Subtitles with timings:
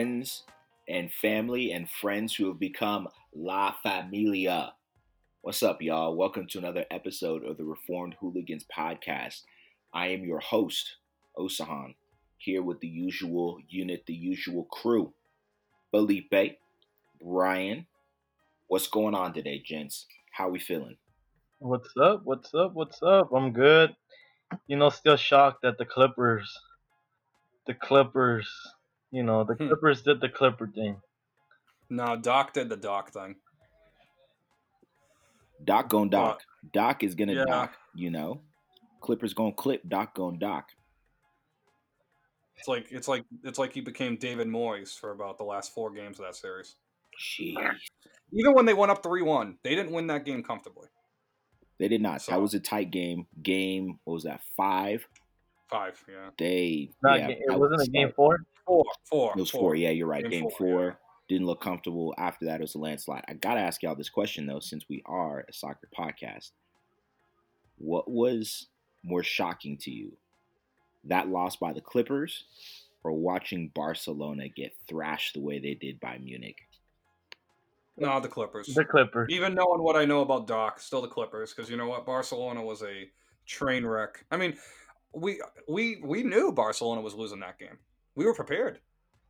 [0.00, 0.44] Friends
[0.88, 4.72] and family and friends who have become La Familia.
[5.42, 6.16] What's up, y'all?
[6.16, 9.42] Welcome to another episode of the Reformed Hooligans podcast.
[9.92, 10.96] I am your host,
[11.36, 11.96] Osahan,
[12.38, 15.12] here with the usual unit, the usual crew.
[15.90, 16.56] Felipe,
[17.22, 17.86] Brian.
[18.68, 20.06] What's going on today, gents?
[20.32, 20.96] How we feeling?
[21.58, 22.22] What's up?
[22.24, 22.72] What's up?
[22.72, 23.32] What's up?
[23.34, 23.94] I'm good.
[24.66, 26.50] You know, still shocked that the Clippers,
[27.66, 28.48] the Clippers,
[29.10, 29.68] you know, the Hmm.
[29.68, 31.00] Clippers did the Clipper thing.
[31.88, 33.36] No, Doc did the Doc thing.
[35.64, 36.42] Doc gon' Doc.
[36.72, 37.44] Doc is gonna Yeah.
[37.44, 38.42] Doc, you know.
[39.00, 40.70] Clippers gonna clip, Doc gon' Doc.
[42.56, 45.90] It's like it's like it's like he became David Moyes for about the last four
[45.90, 46.76] games of that series.
[47.18, 47.56] Jeez.
[48.32, 50.88] Even when they went up three one, they didn't win that game comfortably.
[51.78, 52.22] They did not.
[52.22, 53.26] So- that was a tight game.
[53.42, 54.42] Game, what was that?
[54.56, 55.06] Five.
[55.68, 58.14] Five, yeah, They Not yeah, ga- it wasn't was a game smart.
[58.16, 58.38] four.
[58.70, 59.74] Four, four, It was four.
[59.74, 60.22] Yeah, you're right.
[60.22, 60.92] Game, Game four, four, yeah.
[61.28, 62.14] didn't look comfortable.
[62.18, 63.24] After that, it was a landslide.
[63.28, 66.50] I gotta ask y'all this question though, since we are a soccer podcast.
[67.78, 68.68] What was
[69.02, 70.16] more shocking to you,
[71.04, 72.44] that loss by the Clippers,
[73.02, 76.58] or watching Barcelona get thrashed the way they did by Munich?
[77.96, 78.66] No, the Clippers.
[78.66, 79.28] The Clippers.
[79.30, 82.62] Even knowing what I know about Doc, still the Clippers, because you know what, Barcelona
[82.62, 83.10] was a
[83.46, 84.24] train wreck.
[84.30, 84.56] I mean,
[85.12, 87.78] we we we knew Barcelona was losing that game.
[88.20, 88.78] We were prepared.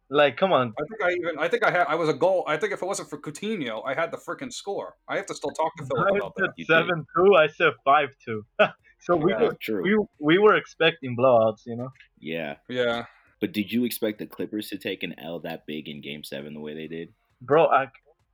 [0.09, 0.75] Like, come on.
[0.77, 2.43] I think I even I think I had I was a goal.
[2.49, 4.97] I think if it wasn't for Coutinho, I had the freaking score.
[5.09, 6.51] I have to still talk to Philip about that.
[6.57, 7.37] You said seven two.
[7.37, 8.45] I said five two.
[8.99, 9.43] so we Yeah.
[9.43, 9.83] were, True.
[9.85, 11.61] we we were expecting blowouts.
[11.67, 11.91] You know.
[12.19, 12.57] yeah.
[12.69, 13.05] Yeah.
[13.41, 16.53] But did you expect the Clippers to take an L that big in Game Seven
[16.55, 17.11] the way they did?
[17.41, 17.87] Bro, I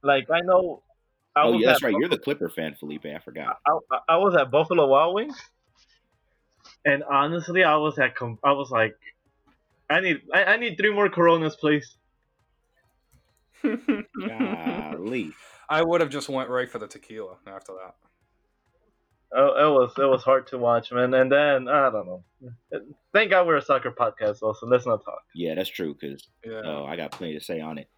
[0.03, 0.83] like I know.
[1.37, 1.95] I oh was yeah, that's at right.
[2.01, 3.05] You're the Clipper fan, Felipe.
[3.05, 3.59] I forgot.
[3.67, 5.37] I, I, I was at Buffalo Wild Wings,
[6.87, 8.97] and honestly, I was at com- I was like,
[9.89, 11.97] I need I, I need three more Coronas, please.
[13.63, 15.33] Golly.
[15.69, 17.95] I would have just went right for the tequila after that.
[19.35, 21.13] Oh, it was it was hard to watch, man.
[21.13, 22.25] And then I don't know.
[23.13, 25.23] Thank God we're a soccer podcast, though, so let's not talk.
[25.35, 25.97] Yeah, that's true.
[25.99, 26.63] Because Yeah.
[26.65, 27.89] Oh, I got plenty to say on it.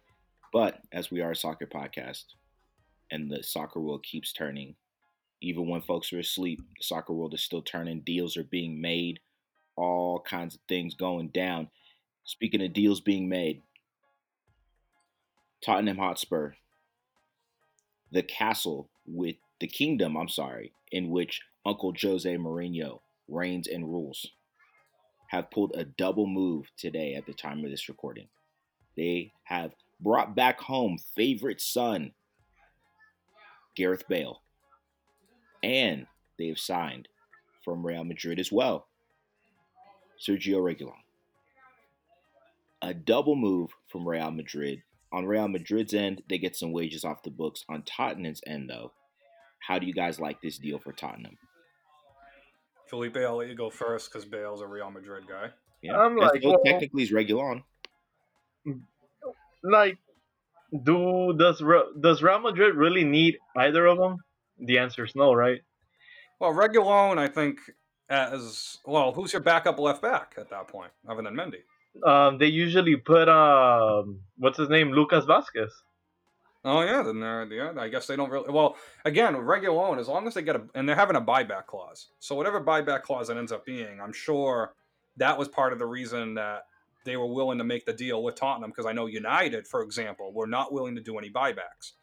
[0.51, 2.23] But as we are a soccer podcast
[3.11, 4.75] and the soccer world keeps turning,
[5.41, 8.01] even when folks are asleep, the soccer world is still turning.
[8.01, 9.19] Deals are being made,
[9.75, 11.69] all kinds of things going down.
[12.29, 13.63] Speaking of deals being made,
[15.65, 16.51] Tottenham Hotspur,
[18.11, 24.27] the castle with the kingdom, I'm sorry, in which Uncle Jose Mourinho reigns and rules,
[25.29, 28.27] have pulled a double move today at the time of this recording.
[28.95, 32.11] They have brought back home favorite son,
[33.75, 34.43] Gareth Bale.
[35.63, 36.05] And
[36.37, 37.07] they have signed
[37.65, 38.85] from Real Madrid as well,
[40.23, 40.93] Sergio Reguilon.
[42.81, 44.83] A double move from Real Madrid.
[45.11, 47.65] On Real Madrid's end, they get some wages off the books.
[47.67, 48.93] On Tottenham's end, though,
[49.59, 51.37] how do you guys like this deal for Tottenham?
[52.89, 55.49] Felipe, I'll let you go first because Bale's a Real Madrid guy.
[55.81, 57.63] Yeah, I'm that's- like, well, well- technically, he's Reguilon.
[59.63, 59.97] Like,
[60.85, 61.61] do does
[61.99, 64.17] does Real Madrid really need either of them?
[64.59, 65.61] The answer is no, right?
[66.39, 67.59] Well, Reguilon, I think,
[68.09, 69.11] as well.
[69.11, 71.63] Who's your backup left back at that point, other than Mendy?
[72.05, 75.71] Um, they usually put um, what's his name, Lucas Vasquez.
[76.65, 77.73] Oh yeah, then they're yeah.
[77.77, 78.51] I guess they don't really.
[78.51, 82.09] Well, again, Reguilon, as long as they get a and they're having a buyback clause.
[82.19, 84.73] So whatever buyback clause it ends up being, I'm sure
[85.17, 86.65] that was part of the reason that
[87.05, 90.33] they were willing to make the deal with Tottenham because I know United, for example,
[90.33, 91.93] were not willing to do any buybacks.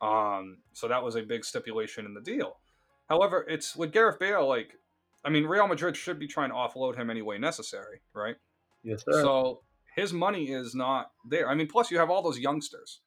[0.00, 2.58] Um, so that was a big stipulation in the deal.
[3.08, 4.46] However, it's with Gareth Bale.
[4.46, 4.74] Like,
[5.24, 8.36] I mean, Real Madrid should be trying to offload him any way necessary, right?
[8.86, 9.20] Yes, sir.
[9.20, 9.62] So
[9.96, 11.50] his money is not there.
[11.50, 13.00] I mean, plus you have all those youngsters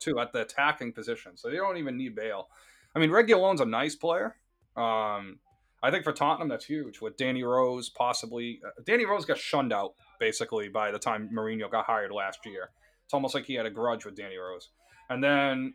[0.00, 2.48] too at the attacking position, so they don't even need Bale.
[2.94, 4.36] I mean, Reguilon's a nice player.
[4.76, 5.40] Um,
[5.82, 8.60] I think for Tottenham that's huge with Danny Rose possibly.
[8.66, 12.70] Uh, Danny Rose got shunned out basically by the time Mourinho got hired last year.
[13.04, 14.70] It's almost like he had a grudge with Danny Rose,
[15.10, 15.74] and then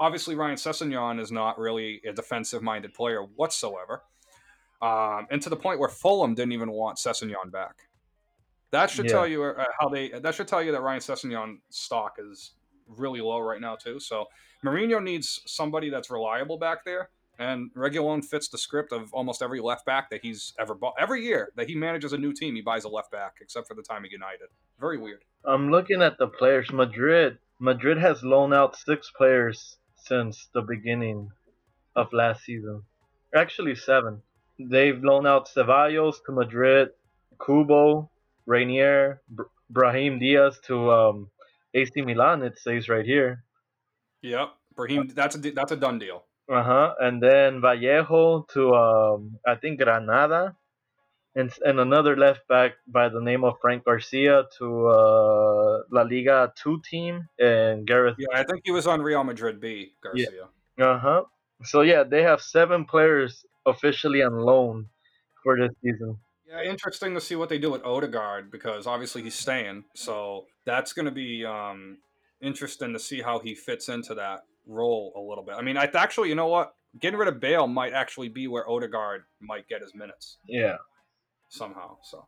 [0.00, 4.02] obviously Ryan Sessegnon is not really a defensive-minded player whatsoever.
[4.82, 7.87] Um, and to the point where Fulham didn't even want Sessegnon back.
[8.70, 9.12] That should Yeah.
[9.12, 10.08] tell you uh, how they.
[10.10, 12.52] That should tell you that Ryan Sessegnon stock is
[12.86, 13.98] really low right now too.
[14.00, 14.26] So
[14.64, 19.60] Mourinho needs somebody that's reliable back there, and Reguilon fits the script of almost every
[19.60, 20.94] left back that he's ever bought.
[20.98, 23.74] Every year that he manages a new team, he buys a left back, except for
[23.74, 24.48] the time at United.
[24.80, 25.24] Very weird.
[25.44, 26.70] I'm looking at the players.
[26.72, 27.38] Madrid.
[27.60, 31.30] Madrid has loaned out six players since the beginning
[31.96, 32.82] of last season.
[33.34, 34.22] Actually, seven.
[34.58, 36.90] They've loaned out Ceballos to Madrid,
[37.44, 38.10] Kubo,
[38.48, 41.30] Reinier, Br- Brahim Diaz to um,
[41.74, 42.42] AC Milan.
[42.42, 43.44] It says right here.
[44.22, 45.08] Yep, Brahim.
[45.14, 46.24] That's a that's a done deal.
[46.48, 46.94] Uh huh.
[46.98, 50.56] And then Vallejo to um, I think Granada,
[51.34, 56.52] and and another left back by the name of Frank Garcia to uh, La Liga
[56.56, 58.16] two team and Gareth.
[58.18, 59.92] Yeah, I think he was on Real Madrid B.
[60.02, 60.48] Garcia.
[60.80, 61.22] Uh huh.
[61.64, 64.88] So yeah, they have seven players officially on loan
[65.42, 66.18] for this season.
[66.48, 70.92] Yeah, interesting to see what they do with Odegaard because obviously he's staying, so that's
[70.92, 71.98] going to be um,
[72.40, 75.56] interesting to see how he fits into that role a little bit.
[75.56, 78.68] I mean, I actually, you know what, getting rid of Bale might actually be where
[78.68, 80.76] Odegaard might get his minutes Yeah.
[81.48, 81.98] somehow.
[82.02, 82.26] So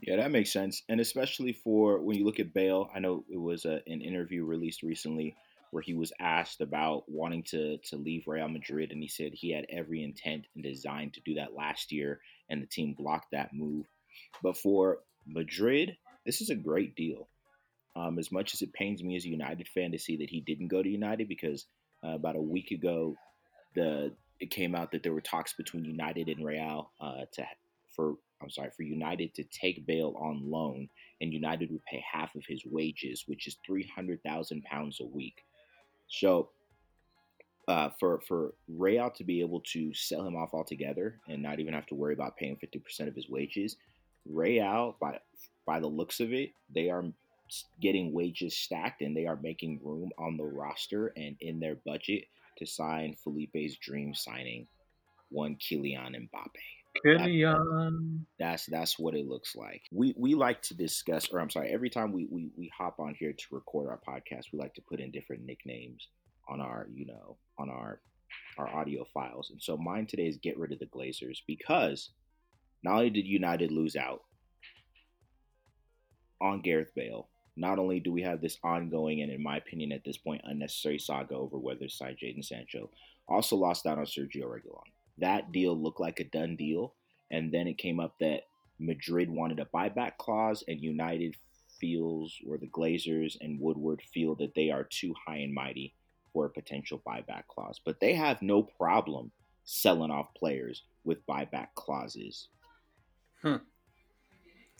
[0.00, 0.82] Yeah, that makes sense.
[0.88, 4.44] And especially for when you look at Bale, I know it was a, an interview
[4.44, 5.36] released recently
[5.70, 9.52] where he was asked about wanting to to leave Real Madrid, and he said he
[9.52, 13.54] had every intent and design to do that last year, and the team blocked that
[13.54, 13.86] move.
[14.42, 17.28] But for Madrid, this is a great deal.
[17.96, 20.40] Um, as much as it pains me as a United fan to see that he
[20.40, 21.66] didn't go to United, because
[22.04, 23.16] uh, about a week ago,
[23.74, 27.46] the it came out that there were talks between United and Real uh, to
[27.94, 30.88] for I'm sorry for United to take Bale on loan,
[31.20, 35.04] and United would pay half of his wages, which is three hundred thousand pounds a
[35.04, 35.44] week.
[36.08, 36.50] So,
[37.70, 41.72] uh, for for Real to be able to sell him off altogether and not even
[41.72, 43.76] have to worry about paying fifty percent of his wages,
[44.26, 45.20] Real by
[45.66, 47.04] by the looks of it, they are
[47.80, 52.24] getting wages stacked and they are making room on the roster and in their budget
[52.58, 54.66] to sign Felipe's dream signing,
[55.30, 57.06] one Kylian Mbappe.
[57.06, 58.24] Kylian.
[58.40, 59.82] That's that's what it looks like.
[59.92, 63.14] We we like to discuss, or I'm sorry, every time we we we hop on
[63.14, 66.08] here to record our podcast, we like to put in different nicknames
[66.50, 68.00] on our you know on our
[68.58, 69.50] our audio files.
[69.50, 72.10] And so mine today is get rid of the Glazers because
[72.82, 74.22] not only did United lose out
[76.40, 80.04] on Gareth Bale, not only do we have this ongoing and in my opinion at
[80.04, 82.90] this point unnecessary saga over whether to sign Jadon Sancho,
[83.28, 86.94] also lost out on Sergio Reguilon that deal looked like a done deal.
[87.30, 88.42] And then it came up that
[88.78, 91.36] Madrid wanted a buyback clause, and United
[91.78, 95.94] feels, or the Glazers and Woodward feel that they are too high and mighty
[96.32, 97.80] for a potential buyback clause.
[97.84, 99.32] But they have no problem
[99.64, 102.48] selling off players with buyback clauses.
[103.42, 103.56] Hmm.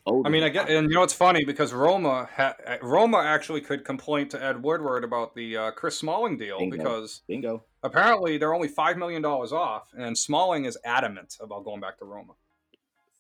[0.06, 3.61] Oh, I mean, I get, and you know it's funny because Roma, ha, Roma actually
[3.61, 6.76] could complain to Ed Woodward about the uh, Chris Smalling deal Bingo.
[6.76, 7.64] because bingo.
[7.82, 12.06] Apparently, they're only five million dollars off, and Smalling is adamant about going back to
[12.06, 12.32] Roma.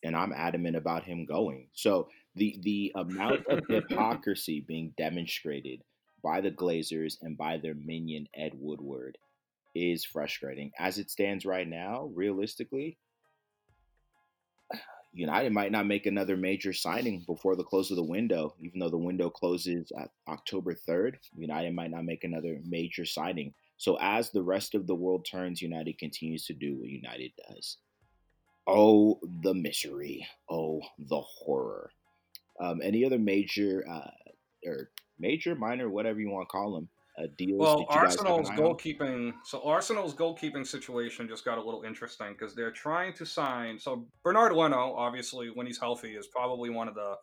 [0.02, 1.68] And I'm adamant about him going.
[1.74, 5.82] So the the amount of hypocrisy being demonstrated
[6.22, 9.18] by the Glazers and by their minion Ed Woodward
[9.74, 10.72] is frustrating.
[10.78, 12.98] As it stands right now, realistically,
[15.12, 18.90] United might not make another major signing before the close of the window, even though
[18.90, 19.92] the window closes
[20.28, 21.14] October 3rd.
[21.36, 23.52] United might not make another major signing.
[23.76, 27.78] So as the rest of the world turns, United continues to do what United does.
[28.66, 30.26] Oh, the misery.
[30.48, 31.90] Oh, the horror.
[32.60, 34.10] Um, any other major uh,
[34.66, 34.90] or
[35.20, 37.60] major, minor, whatever you want to call them, uh, deals?
[37.60, 39.34] Well, Arsenal's goalkeeping.
[39.44, 43.78] So Arsenal's goalkeeping situation just got a little interesting because they're trying to sign.
[43.78, 47.16] So Bernard Leno, obviously, when he's healthy, is probably one of the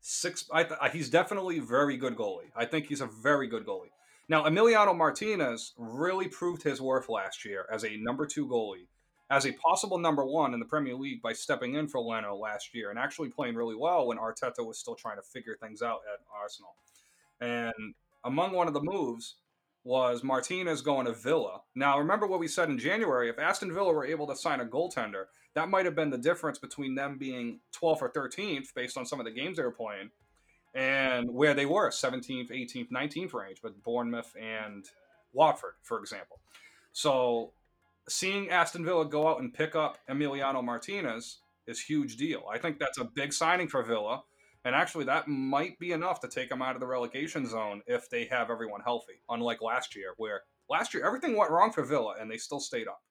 [0.00, 0.48] six.
[0.52, 2.50] I th- he's definitely very good goalie.
[2.54, 3.90] I think he's a very good goalie.
[4.28, 8.86] Now, Emiliano Martinez really proved his worth last year as a number two goalie,
[9.30, 12.74] as a possible number one in the Premier League by stepping in for Leno last
[12.74, 16.00] year and actually playing really well when Arteta was still trying to figure things out
[16.10, 16.74] at Arsenal.
[17.40, 19.36] And among one of the moves
[19.84, 21.60] was Martinez going to Villa.
[21.74, 24.64] Now, remember what we said in January if Aston Villa were able to sign a
[24.64, 25.24] goaltender,
[25.54, 29.20] that might have been the difference between them being 12th or 13th based on some
[29.20, 30.10] of the games they were playing
[30.74, 34.86] and where they were 17th, 18th, 19th range with Bournemouth and
[35.32, 36.40] Watford, for example.
[36.92, 37.52] So
[38.08, 42.44] seeing Aston Villa go out and pick up Emiliano Martinez is huge deal.
[42.52, 44.22] I think that's a big signing for Villa.
[44.64, 48.08] And actually, that might be enough to take them out of the relegation zone if
[48.08, 52.14] they have everyone healthy, unlike last year, where last year everything went wrong for Villa
[52.18, 53.02] and they still stayed up.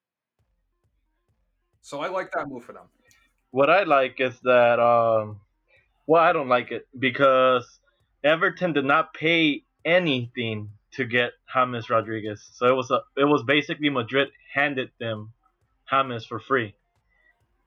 [1.80, 2.86] So I like that move for them.
[3.50, 5.40] What I like is that um,
[6.06, 7.78] well, I don't like it because
[8.24, 12.48] Everton did not pay anything to get James Rodriguez.
[12.54, 15.32] So it was a, it was basically Madrid handed them
[15.90, 16.74] James for free.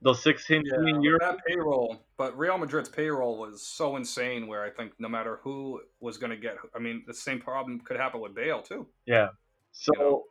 [0.02, 1.18] Those 16 yeah, million euros.
[1.20, 5.80] That payroll, but Real Madrid's payroll was so insane where I think no matter who
[6.00, 8.88] was going to get, I mean, the same problem could happen with Bale too.
[9.06, 9.28] Yeah.
[9.70, 10.22] So, you know?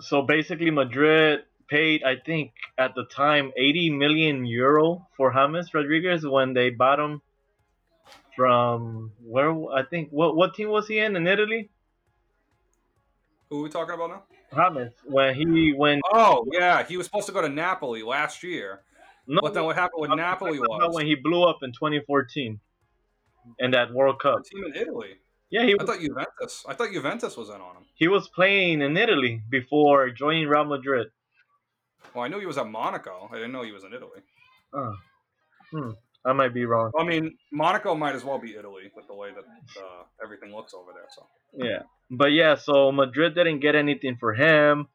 [0.00, 6.26] so basically Madrid paid, I think, at the time, 80 million euro for James Rodriguez
[6.26, 7.22] when they bought him
[8.36, 11.70] from where I think what what team was he in in Italy?
[13.50, 14.22] Who are we talking about now?
[14.74, 16.02] James when he went.
[16.12, 18.82] Oh yeah, he was supposed to go to Napoli last year.
[19.26, 22.58] No, But then what happened with I'm Napoli was when he blew up in 2014
[23.58, 24.44] in that World Cup.
[24.44, 25.10] team in Italy.
[25.50, 26.64] Yeah, he I was, thought Juventus.
[26.68, 27.84] I thought Juventus was in on him.
[27.94, 31.08] he was playing in Italy before joining Real Madrid.
[32.14, 33.28] Well, I knew he was at Monaco.
[33.30, 34.20] I didn't know he was in Italy.
[34.74, 34.94] Oh.
[35.70, 35.90] Hmm.
[36.24, 36.92] I might be wrong.
[36.98, 39.44] I mean, Monaco might as well be Italy with the way that
[39.82, 41.06] uh, everything looks over there.
[41.10, 41.82] So Yeah.
[42.10, 44.86] But yeah, so Madrid didn't get anything for him.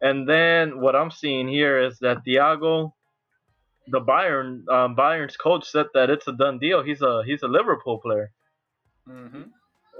[0.00, 2.92] And then what I'm seeing here is that Thiago,
[3.88, 6.82] the Bayern um, Bayern's coach said that it's a done deal.
[6.82, 8.30] He's a he's a Liverpool player.
[9.06, 9.42] hmm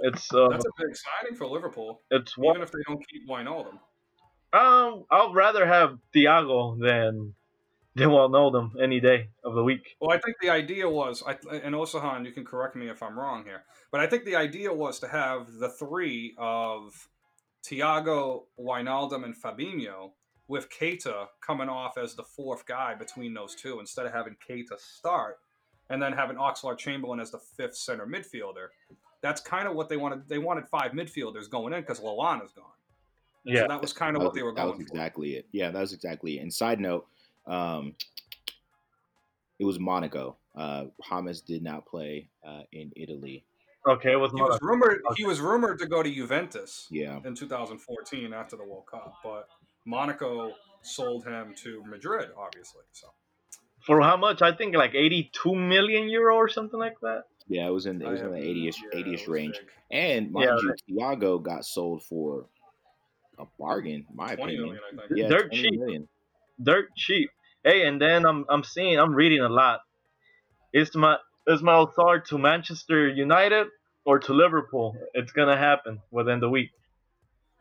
[0.01, 2.55] It's uh, that's a signing for Liverpool, it's one.
[2.55, 3.79] even if they don't keep Wijnaldum.
[4.53, 7.33] Um, I'd rather have Thiago than
[7.95, 9.95] than Wijnaldum any day of the week.
[9.99, 13.17] Well, I think the idea was, I, and Osahan, you can correct me if I'm
[13.17, 17.09] wrong here, but I think the idea was to have the three of
[17.65, 20.11] Thiago, Wijnaldum, and Fabinho
[20.47, 24.79] with Keita coming off as the fourth guy between those two instead of having Keita
[24.79, 25.39] start
[25.89, 28.67] and then having Oxlade Chamberlain as the fifth center midfielder.
[29.21, 30.27] That's kind of what they wanted.
[30.29, 32.65] They wanted five midfielders going in because Lallana's gone.
[33.43, 34.93] Yeah, So that was kind of what was- they were that going was for.
[34.93, 35.47] exactly it.
[35.51, 36.41] Yeah, that was exactly it.
[36.41, 37.07] And side note,
[37.45, 37.95] um,
[39.59, 40.37] it was Monaco.
[40.55, 43.45] Uh, James did not play uh, in Italy.
[43.87, 44.65] okay, it was He was Monaco.
[44.65, 45.01] rumored.
[45.15, 46.87] He was rumored to go to Juventus.
[46.91, 49.47] Yeah, in 2014 after the World Cup, but
[49.87, 50.51] Monaco
[50.81, 52.81] sold him to Madrid, obviously.
[52.91, 53.07] So
[53.85, 54.41] For how much?
[54.41, 57.23] I think like 82 million euro or something like that.
[57.47, 59.57] yeah, it was in it was I in the have- 80ish yeah, 80ish range.
[59.59, 59.69] big.
[59.89, 62.45] And mind Yeah, you, Thiago got sold for
[63.39, 64.63] a bargain, in my 20 opinion.
[64.65, 64.81] million,
[65.15, 65.79] Yeah, They're 20 cheap.
[65.79, 66.07] million.
[66.61, 67.29] Dirt cheap.
[67.63, 69.79] Hey, and then I'm I'm seeing I'm reading a lot.
[70.75, 71.17] Isma
[71.61, 73.67] my Sarr to Manchester United
[74.05, 74.95] or to Liverpool?
[75.13, 76.71] It's gonna happen within the week.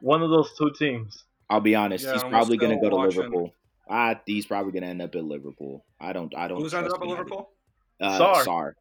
[0.01, 1.25] One of those two teams.
[1.49, 3.53] I'll be honest, Yeah, he's and we're probably going to go to watching- Liverpool.
[3.89, 5.85] Ah, he's probably going to end up at Liverpool.
[6.01, 6.35] I don't.
[6.37, 6.61] I don't.
[6.61, 7.51] Who's ended up at Liverpool?
[8.01, 8.45] Uh, Sarr.
[8.45, 8.77] Sar.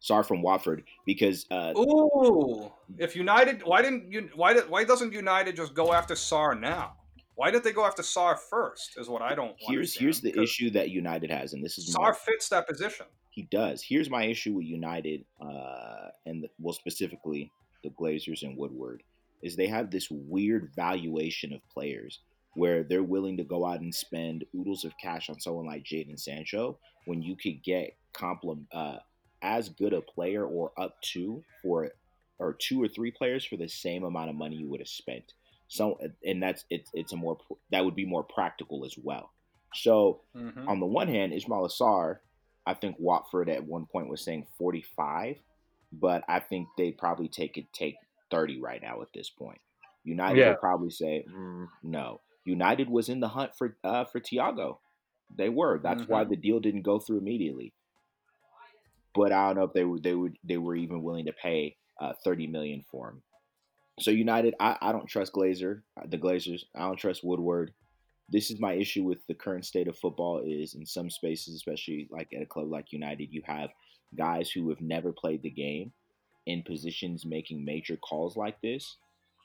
[0.00, 4.28] Sarr from Watford because uh, Ooh, if United, why didn't you?
[4.34, 4.68] Why did?
[4.70, 6.92] Why doesn't United just go after Sarr now?
[7.36, 8.92] Why did they go after Sarr first?
[8.96, 9.56] Is what I don't.
[9.58, 12.48] here's understand, here's the 'cause issue that United has, and this is my, Sarr fits
[12.50, 13.06] that position.
[13.30, 13.82] he does.
[13.82, 17.50] Here's my issue with United, uh, and the, well, specifically
[17.82, 19.02] the Glazers and Woodward,
[19.44, 22.18] is they have this weird valuation of players
[22.54, 26.18] where they're willing to go out and spend oodles of cash on someone like Jadon
[26.18, 28.96] Sancho when you could get compliment uh,
[29.42, 31.90] as good a player or up to for
[32.38, 35.34] or two or three players for the same amount of money you would have spent.
[35.68, 37.38] So, and that's it's it's a more
[37.70, 39.30] that would be more practical as well.
[39.74, 40.68] So Mhm.
[40.68, 42.18] on the one hand, Ismaila Sarr,
[42.66, 45.36] I think Watford at one point was saying 45,
[45.92, 47.96] but I think they'd probably take it take
[48.34, 49.60] 30 right now at this point.
[50.04, 50.48] United Yeah.
[50.50, 52.20] would probably say mm, no.
[52.44, 54.78] United was in the hunt for uh, for Thiago.
[55.34, 55.78] They were.
[55.78, 57.72] That's why the deal didn't go through immediately.
[59.14, 61.76] But I don't know if they were they would they were even willing to pay
[62.00, 63.22] uh, 30 million for him.
[64.00, 66.64] So United, I, I don't trust Glazer, the Glazers.
[66.74, 67.72] I don't trust Woodward
[68.28, 72.08] this is my issue with the current state of football is in some spaces especially
[72.10, 73.70] like at a club like united you have
[74.16, 75.92] guys who have never played the game
[76.46, 78.96] in positions making major calls like this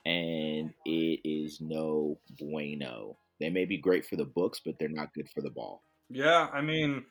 [0.05, 5.13] and it is no bueno they may be great for the books but they're not
[5.13, 7.05] good for the ball Yeah, I mean,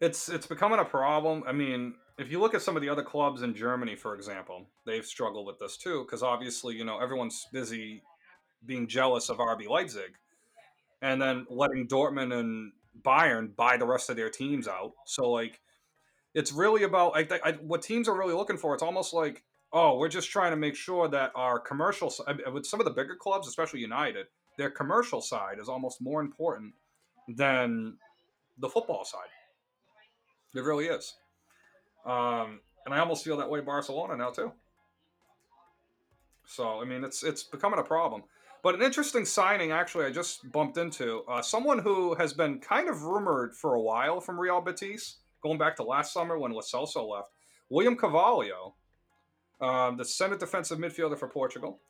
[0.00, 1.44] it's it's becoming a problem.
[1.46, 4.66] I mean, if you look at some of the other clubs in Germany, for example,
[4.86, 8.02] they've struggled with this too, because obviously, you know, everyone's busy
[8.64, 10.12] being jealous of RB Leipzig,
[11.02, 14.92] and then letting Dortmund and Bayern buy the rest of their teams out.
[15.06, 15.60] So like,
[16.34, 18.74] it's really about I, I, what teams are really looking for.
[18.74, 22.12] It's almost like, oh, we're just trying to make sure that our commercial
[22.52, 24.26] with some of the bigger clubs, especially United,
[24.58, 26.74] their commercial side is almost more important
[27.28, 27.96] than
[28.58, 29.28] the football side.
[30.54, 31.14] It really is.
[32.04, 34.52] Um, and I almost feel that way Barcelona now too.
[36.46, 38.24] So I mean, it's it's becoming a problem.
[38.62, 42.88] But an interesting signing, actually, I just bumped into uh, someone who has been kind
[42.88, 46.60] of rumored for a while from Real Betis, going back to last summer when Lo
[46.60, 47.28] Celso left.
[47.68, 48.74] William Carvalho,
[49.60, 51.80] um, the center defensive midfielder for Portugal.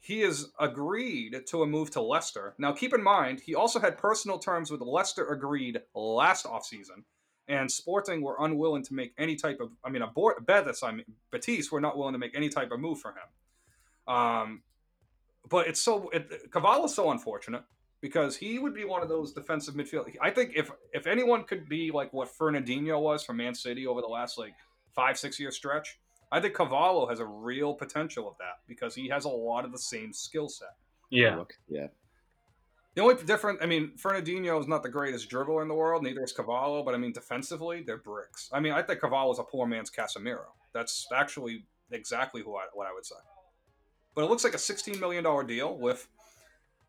[0.00, 2.54] He has agreed to a move to Leicester.
[2.58, 7.02] Now, keep in mind, he also had personal terms with Leicester agreed last offseason,
[7.48, 10.92] and Sporting were unwilling to make any type of, I mean, a board, Betis, I
[10.92, 14.14] mean, Betis were not willing to make any type of move for him.
[14.14, 14.62] Um,
[15.50, 17.64] but it's so, it, Carvalho's so unfortunate
[18.00, 20.12] because he would be one of those defensive midfield.
[20.20, 24.00] I think if if anyone could be like what Fernandinho was for Man City over
[24.00, 24.54] the last like
[24.94, 25.98] five six year stretch,
[26.30, 29.72] I think Carvalho has a real potential of that because he has a lot of
[29.72, 30.76] the same skill set.
[31.10, 31.36] Yeah.
[31.36, 31.88] Look, yeah.
[32.94, 36.02] The only different, I mean, Fernandinho is not the greatest dribbler in the world.
[36.02, 38.50] Neither is Carvalho, but I mean, defensively, they're bricks.
[38.52, 40.46] I mean, I think Carvalho is a poor man's Casemiro.
[40.74, 43.14] That's actually exactly who I, what I would say.
[44.14, 46.08] But it looks like a $16 million deal with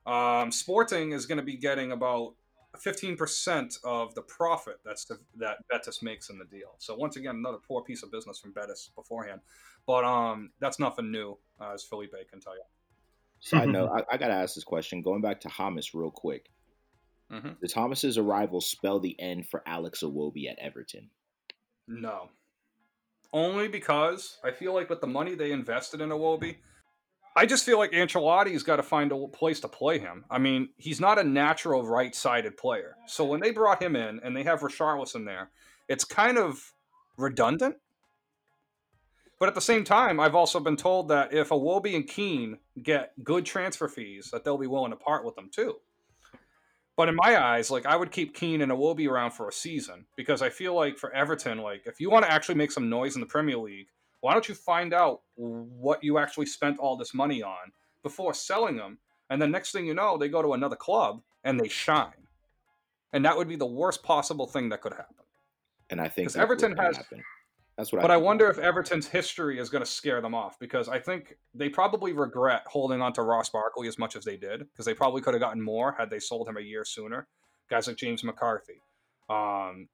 [0.09, 2.33] um, Sporting is going to be getting about
[2.77, 6.75] 15% of the profit that's the, that Betis makes in the deal.
[6.79, 9.41] So once again, another poor piece of business from Betis beforehand.
[9.85, 12.63] But um, that's nothing new, uh, as Felipe can tell you.
[13.39, 15.01] Side note, I, I got to ask this question.
[15.01, 16.49] Going back to James real quick.
[17.31, 17.59] Mhm.
[17.59, 21.11] Does James's arrival spell the end for Alex Iwobi at Everton?
[21.87, 22.29] No.
[23.31, 26.57] Only because I feel like with the money they invested in Iwobi,
[27.39, 30.25] I just feel like Ancelotti's got to find a place to play him.
[30.29, 32.97] I mean, he's not a natural right-sided player.
[33.07, 35.49] So when they brought him in and they have Richarlison there,
[35.87, 36.73] it's kind of
[37.15, 37.77] redundant.
[39.39, 43.13] But at the same time, I've also been told that if Iwobi and Keane get
[43.23, 45.77] good transfer fees, that they'll be willing to part with them too.
[46.97, 50.07] But in my eyes, like I would keep Keane and Iwobi around for a season
[50.17, 53.15] because I feel like for Everton, like if you want to actually make some noise
[53.15, 53.87] in the Premier League,
[54.21, 57.71] why don't you find out what you actually spent all this money on
[58.03, 58.99] before selling them?
[59.29, 62.27] And then next thing you know, they go to another club and they shine.
[63.13, 65.25] And that would be the worst possible thing that could happen.
[65.89, 67.23] And I think Everton has- happen.
[67.77, 68.01] That's what.
[68.01, 68.59] But I think wonder if.
[68.59, 73.01] Everton's history is going to scare them off because I think they probably regret holding
[73.01, 75.61] on to Ross Barkley as much as they did because they probably could have gotten
[75.61, 77.27] more had they sold him a year sooner.
[77.69, 78.81] Guys like James McCarthy,
[79.29, 79.87] um,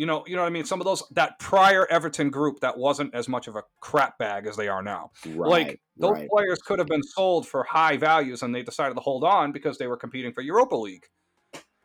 [0.00, 0.64] you know, you know what I mean.
[0.64, 4.46] Some of those that prior Everton group that wasn't as much of a crap bag
[4.46, 5.10] as they are now.
[5.26, 6.28] right, like those right.
[6.30, 9.76] players could have been sold for high values and they decided to hold on because
[9.76, 11.04] they were competing for Europa League.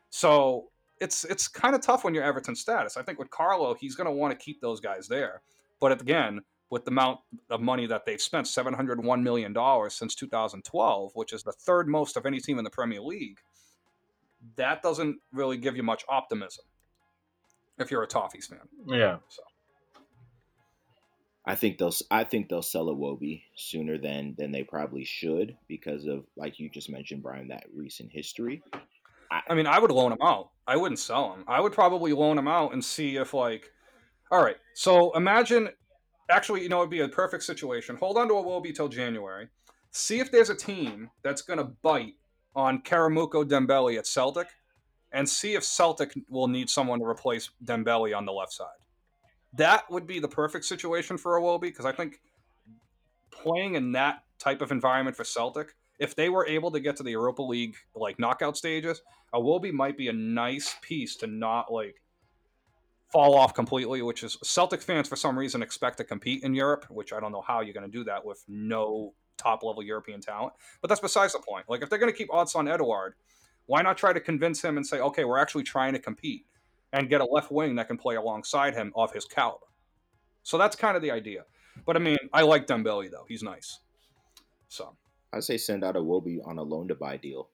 [0.08, 2.96] So it's it's kind of tough when you're Everton status.
[2.96, 5.42] I think with Carlo, he's going to want to keep those guys there.
[5.78, 9.92] But again, with the amount of money that they've spent, seven hundred one million dollars
[9.92, 13.40] since 2012, which is the third most of any team in the Premier League,
[14.56, 16.64] that doesn't really give you much optimism
[17.78, 18.58] if you're a Toffees fan.
[18.86, 19.18] Yeah.
[19.28, 19.42] So.
[21.44, 21.94] I think they'll.
[22.10, 26.68] I think they'll sell Iwobi sooner than than they probably should because of like you
[26.68, 28.62] just mentioned, Brian, that recent history.
[29.48, 30.50] I mean, I would loan him out.
[30.66, 31.44] I wouldn't sell him.
[31.46, 33.70] I would probably loan him out and see if, like,
[34.30, 34.56] all right.
[34.74, 35.68] So imagine,
[36.30, 37.96] actually, you know, it'd be a perfect situation.
[37.96, 39.48] Hold on to Iwobi till January.
[39.90, 42.14] See if there's a team that's going to bite
[42.54, 44.48] on Karamoko Dembele at Celtic,
[45.12, 48.66] and see if Celtic will need someone to replace Dembele on the left side.
[49.54, 52.20] That would be the perfect situation for Iwobi because I think
[53.30, 57.02] playing in that type of environment for Celtic, if they were able to get to
[57.02, 59.00] the Europa League like knockout stages,
[59.34, 62.02] Iwobi might be a nice piece to not like
[63.10, 64.02] fall off completely.
[64.02, 67.32] Which is Celtic fans for some reason expect to compete in Europe, which I don't
[67.32, 70.52] know how you're going to do that with no top level European talent.
[70.80, 71.66] But that's besides the point.
[71.68, 73.14] Like if they're going to keep Odsonne Edouard,
[73.66, 76.46] why not try to convince him and say, okay, we're actually trying to compete
[76.92, 79.66] and get a left wing that can play alongside him of his caliber.
[80.42, 81.44] So that's kind of the idea.
[81.84, 83.80] But I mean, I like Dembele though; he's nice.
[84.68, 84.96] So
[85.32, 87.48] I say send out Iwobi on a loan to buy deal.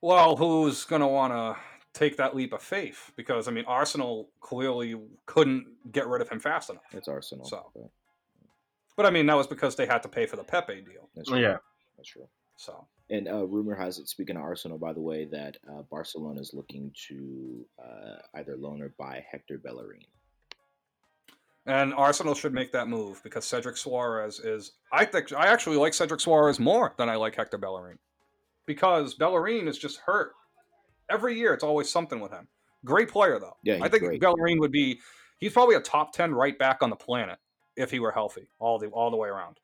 [0.00, 1.56] Well, who's going to want to
[1.98, 3.12] take that leap of faith?
[3.16, 4.94] Because I mean, Arsenal clearly
[5.26, 6.84] couldn't get rid of him fast enough.
[6.92, 7.44] It's Arsenal.
[7.44, 7.70] So.
[7.74, 7.90] but
[8.96, 11.10] But I mean, that was because they had to pay for the Pepe deal.
[11.14, 11.42] that's oh, true.
[11.42, 11.56] Yeah.
[11.96, 12.28] That's true.
[12.56, 16.40] So And uh, rumor has it, speaking of Arsenal, by the way, that uh, Barcelona
[16.40, 20.00] is looking to uh, either loan or buy Hector Bellerin.
[21.66, 24.72] and Arsenal should make that move because Cedric Suarez is.
[24.92, 27.98] I think I actually like Cedric Suarez more than I like Hector Bellerin
[28.66, 30.32] because Bellerin is just hurt
[31.08, 31.54] every year.
[31.54, 32.48] It's always something with him.
[32.84, 33.56] Great player though.
[33.62, 34.20] Yeah, I think great.
[34.20, 35.00] Bellerin would be.
[35.38, 37.38] He's probably a top ten right back on the planet
[37.76, 39.58] if he were healthy all the all the way around.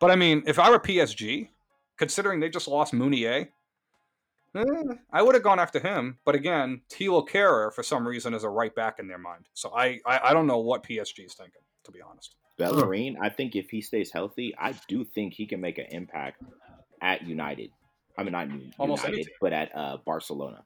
[0.00, 1.48] But I mean, if I were PSG,
[1.98, 3.48] considering they just lost Meunier,
[4.54, 4.64] eh,
[5.12, 6.18] I would have gone after him.
[6.24, 9.46] But again, Thilo Kehrer for some reason is a right back in their mind.
[9.54, 12.34] So I, I I don't know what PSG is thinking, to be honest.
[12.56, 16.42] Bellerin, I think if he stays healthy, I do think he can make an impact
[17.00, 17.70] at United.
[18.18, 20.64] I mean, not U- Almost United, but at uh, Barcelona.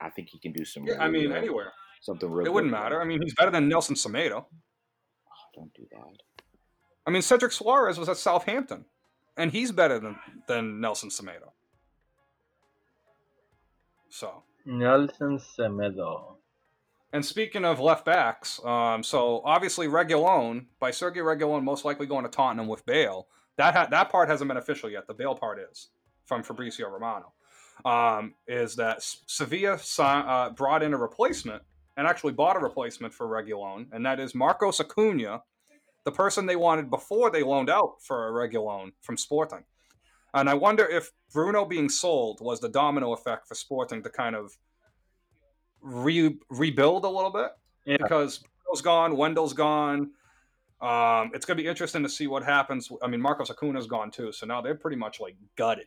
[0.00, 0.84] I think he can do some.
[0.84, 1.72] Yeah, I mean real- anywhere.
[2.00, 2.46] something real.
[2.46, 3.00] It wouldn't good for matter.
[3.00, 4.44] I mean, he's better than Nelson Semedo.
[4.46, 6.44] Oh, don't do that.
[7.06, 8.84] I mean, Cedric Suarez was at Southampton,
[9.36, 10.16] and he's better than
[10.46, 11.50] than Nelson Semedo.
[14.08, 14.42] So.
[14.64, 16.36] Nelson Semedo.
[17.12, 22.24] And speaking of left backs, um, so obviously Reguilon by Sergei Reguilon most likely going
[22.24, 23.26] to Tottenham with Bale.
[23.56, 25.06] That ha- that part hasn't been official yet.
[25.06, 25.88] The Bale part is
[26.24, 27.32] from Fabrizio Romano.
[27.84, 31.62] Um, is that Sevilla uh, brought in a replacement
[31.96, 35.42] and actually bought a replacement for Reguilon, and that is Marcos Acuna,
[36.04, 39.64] the person they wanted before they loaned out for a Reguilon from Sporting.
[40.34, 44.34] And I wonder if Bruno being sold was the domino effect for Sporting to kind
[44.34, 44.56] of
[45.80, 47.50] re- rebuild a little bit
[47.84, 47.98] Yeah.
[47.98, 50.10] because Bruno's gone, Wendell's gone.
[50.80, 52.90] Um, it's going to be interesting to see what happens.
[53.02, 55.86] I mean, Marcos Acuna's gone too, so now they're pretty much like gutted.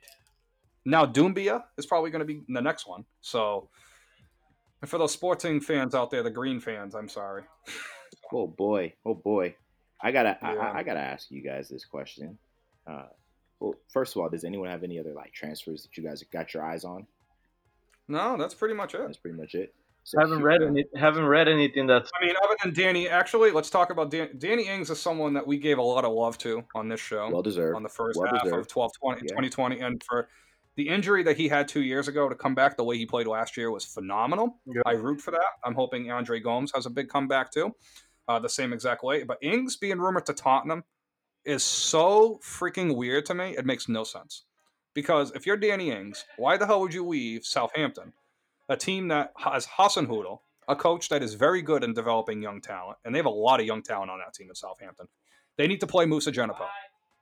[0.86, 3.04] Now Doumbia is probably going to be the next one.
[3.20, 3.70] So,
[4.82, 7.44] and for those Sporting fans out there, the Green fans, I'm sorry.
[8.32, 9.56] Oh boy, oh boy.
[10.06, 10.60] I gotta, I- Yeah.
[10.60, 12.38] I, I gotta ask you guys this question.
[12.88, 13.08] Uh,
[13.60, 16.54] well, first of all, does anyone have any other like transfers that you guys got
[16.54, 17.08] your eyes on?
[18.08, 19.00] No, that's pretty much it.
[19.00, 19.74] That's pretty much it.
[20.04, 23.72] So haven't read any, haven't read anything that's I mean, other than Danny, actually, let's
[23.72, 26.64] talk about Dan- Danny Ings is someone that we gave a lot of love to
[26.76, 27.28] on this show.
[27.32, 27.76] Well deserved.
[27.76, 28.70] on the first Well half of deserved.
[28.70, 29.30] 12 20, Yeah.
[29.30, 30.30] 2020 and for
[30.76, 33.26] the injury that he had two years ago to come back the way he played
[33.26, 34.82] last year was phenomenal Yeah.
[34.86, 37.74] i root for that i'm hoping andre gomes has a big comeback too
[38.28, 40.84] uh, the same exact way but ings being rumored to tottenham
[41.44, 44.44] is so freaking weird to me it makes no sense.
[44.94, 48.14] Because if you're danny ings why the hell would you leave southampton
[48.68, 52.98] a team that has Hasenhüttl, a coach that is very good in developing young talent
[53.06, 55.08] and they have a lot of young talent on that team in southampton.
[55.58, 56.68] They need to play Moussa Djenepo.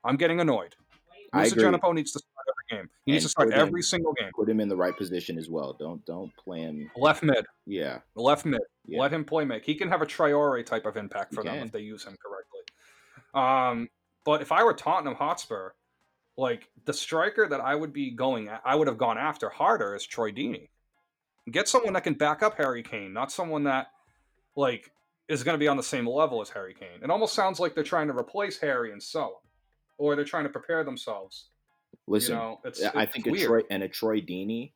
[0.03, 0.75] i'm getting annoyed
[1.41, 1.55] Moussa.
[1.55, 2.89] Djenepo needs to start every game.
[3.05, 4.29] He needs And to start put him- every single game.
[4.35, 5.73] Put him in the right position as well.
[5.73, 6.89] Don't don't play him.
[6.95, 8.61] Left mid, Yeah, left mid.
[8.85, 8.99] yeah.
[9.01, 9.65] Let him play make.
[9.65, 11.65] He can have a Traore type of impact He for them can.
[11.67, 12.61] if they use him correctly.
[13.33, 13.89] Um,
[14.25, 15.71] but if I were Tottenham Hotspur,
[16.37, 19.95] like the striker that I would be going, at, I would have gone after harder
[19.95, 20.69] is Troy Deeney.
[21.51, 23.87] Get someone that can back up Harry Kane, not someone that
[24.55, 24.91] like
[25.27, 27.01] is going to be on the same level as Harry Kane.
[27.03, 29.41] It almost sounds like they're trying to replace Harry and him,
[29.97, 31.49] or they're trying to prepare themselves.
[32.07, 33.47] Listen, you know, it's, Yeah, I it's think a weird.
[33.47, 34.71] Troy and a Troy Deeney.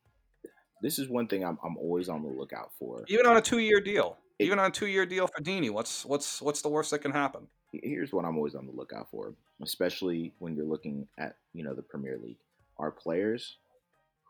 [0.82, 3.04] This is one thing I'm I'm always on the lookout for.
[3.08, 6.42] even on a two-year deal, It- even on a two-year deal for Deeney, what's what's
[6.42, 7.48] what's the worst that can happen?
[7.74, 11.74] Here's what I'm always on the lookout for, especially when you're looking at you know
[11.74, 12.38] the Premier League,
[12.78, 13.58] are players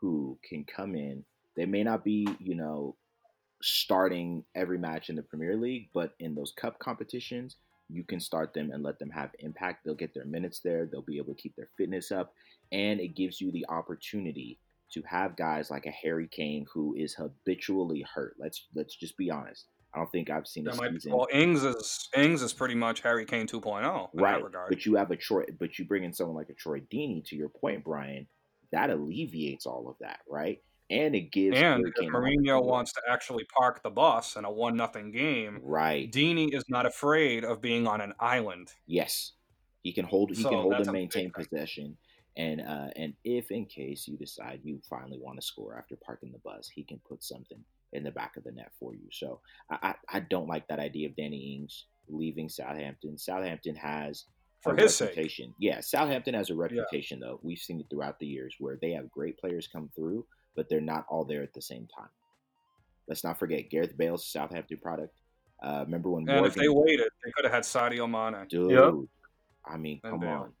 [0.00, 1.24] who can come in.
[1.56, 2.96] They may not be you know
[3.62, 7.56] starting every match in the Premier League, but in those cup competitions,
[7.88, 9.84] you can start them and let them have impact.
[9.84, 10.86] They'll get their minutes there.
[10.86, 12.32] They'll be able to keep their fitness up,
[12.72, 14.58] and it gives you the opportunity
[14.92, 18.34] to have guys like a Harry Kane who is habitually hurt.
[18.38, 19.66] Let's let's just be honest.
[19.94, 22.74] I don't think I've seen a That might, season well, Ings is Ings is pretty
[22.74, 24.32] much Harry Kane 2.0 in right.
[24.32, 24.68] that regard.
[24.68, 27.24] But you have a Troy, but you bring in someone like a Troy Deeney.
[27.26, 28.26] To your point, Brian,
[28.72, 30.60] that alleviates all of that, right?
[30.90, 34.76] And it gives and if Mourinho wants to actually park the bus in a one
[34.76, 36.10] nothing game, right.
[36.10, 38.72] Deeney is not afraid of being on an island.
[38.86, 39.32] Yes,
[39.82, 40.30] he can hold.
[40.30, 41.98] He So can hold and maintain possession.
[42.36, 46.32] And uh, and if in case you decide you finally want to score after parking
[46.32, 47.58] the bus, he can put something
[47.92, 49.08] in the back of the net for you.
[49.12, 53.18] So I I, I don't like that idea of Danny Ings leaving Southampton.
[53.18, 54.24] Southampton has
[54.62, 55.08] For his sake.
[55.08, 55.54] reputation.
[55.58, 57.40] Yeah, Southampton has a reputation though.
[57.42, 60.24] We've seen it throughout the years where they have great players come through,
[60.58, 62.08] but they're not all there at the same time.
[63.06, 65.14] Let's not forget Gareth Bale's a Southampton product.
[65.62, 68.44] Uh, remember when And Morgan, if they waited, they could have had Sadio Mane.
[68.48, 68.72] dude?
[68.72, 68.94] Yep.
[69.64, 70.30] I mean, And come Bale.
[70.30, 70.52] on.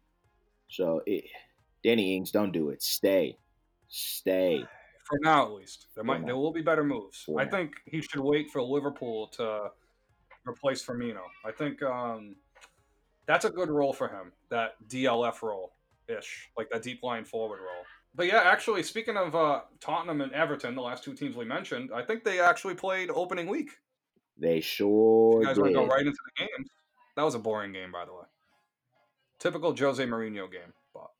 [0.68, 1.24] So it,
[1.82, 2.80] Danny Ings, don't do it.
[2.80, 3.36] Stay,
[3.88, 4.64] stay.
[5.04, 7.22] For now, at least, there might there will be better moves.
[7.24, 7.50] For I now.
[7.50, 9.70] think he should wait for Liverpool to
[10.46, 11.22] replace Firmino.
[11.44, 12.36] I think um,
[13.26, 14.30] that's a good role for him.
[14.50, 15.72] That DLF role
[16.06, 17.84] ish, like that deep line forward role.
[18.14, 21.90] But yeah, actually, speaking of uh, Tottenham and Everton, the last two teams we mentioned,
[21.94, 23.70] I think they actually played opening week.
[24.36, 25.74] They sure You guys want did.
[25.80, 26.68] to go right into the games?
[27.16, 28.22] That was a boring game, by the way.
[29.38, 31.10] Typical Jose Mourinho game, but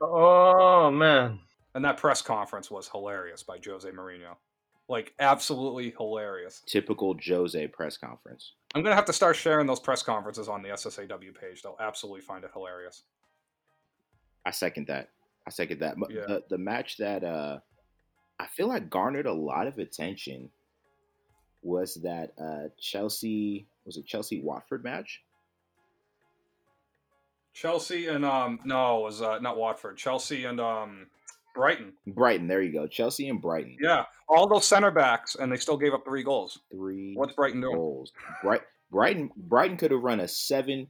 [0.00, 1.38] Oh man.
[1.74, 4.34] and that press conference was hilarious by Jose Mourinho,
[4.88, 6.62] like absolutely hilarious.
[6.66, 8.54] Typical Jose press conference.
[8.74, 11.62] I'm gonna have to start sharing those press conferences on the SSAW page.
[11.62, 13.04] They'll absolutely find it hilarious.
[14.44, 15.10] I second that.
[15.46, 15.96] I second that.
[15.98, 16.24] But Yeah.
[16.26, 17.58] The, the match that uh,
[18.38, 20.50] I feel like garnered a lot of attention
[21.62, 25.22] was that uh, Chelsea was it Chelsea Watford match?
[27.52, 29.96] Chelsea and um no, it was uh, not Watford.
[29.96, 31.06] Chelsea and um
[31.54, 31.92] Brighton.
[32.08, 32.48] Brighton.
[32.48, 32.86] There you go.
[32.88, 33.76] Chelsea and Brighton.
[33.80, 36.58] Yeah, all those center backs, and they still gave up three goals.
[36.72, 37.76] Three What's Brighton doing?
[37.76, 38.12] goals.
[38.42, 40.88] Bright, Brighton Brighton could have run a 7-2-1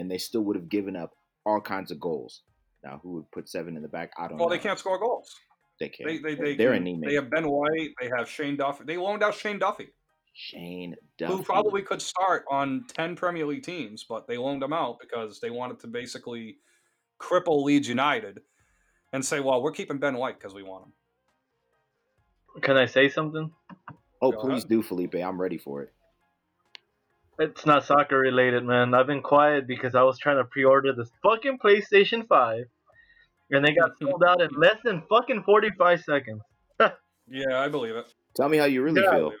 [0.00, 2.40] and they still would have given up all kinds of goals.
[2.84, 4.12] Now who would put seven in the back?
[4.18, 4.54] I don't Well, know.
[4.54, 5.34] they can't score goals.
[5.80, 6.08] They can't.
[6.08, 7.08] They they they They're can- anemic.
[7.08, 7.90] They have Ben White.
[8.00, 8.84] They have Shane Duffy.
[8.84, 9.88] They loaned out Shane Duffy,
[10.34, 11.32] Shane Duffy.
[11.34, 15.40] who probably could start on ten Premier League teams, but they loaned him out because
[15.40, 16.58] they wanted to basically
[17.18, 18.42] cripple Leeds United
[19.12, 20.92] and say, "Well, we're keeping Ben White because we want him."
[22.62, 23.50] Can I say something?
[24.22, 24.68] Oh, Go please ahead.
[24.68, 25.14] do, Felipe.
[25.16, 25.92] I'm ready for it.
[27.38, 28.94] It's not soccer related, man.
[28.94, 32.64] I've been quiet because I was trying to pre-order this fucking PlayStation 5,
[33.50, 36.42] and they got sold out in less than fucking 45 seconds.
[37.26, 38.04] Yeah, I believe it.
[38.36, 39.10] Tell me how you really Yeah.
[39.10, 39.32] Feel.